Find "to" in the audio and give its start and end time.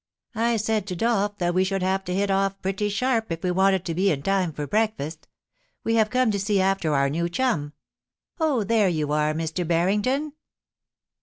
0.87-0.95, 2.05-2.15, 3.85-3.93, 6.31-6.39